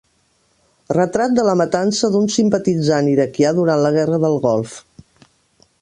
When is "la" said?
1.47-1.53, 3.87-3.93